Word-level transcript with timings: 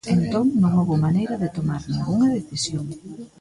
Entón 0.15 0.45
non 0.61 0.71
houbo 0.79 1.03
maneira 1.05 1.35
de 1.43 1.53
tomar 1.57 1.81
ningunha 1.85 2.33
decisión. 2.37 2.85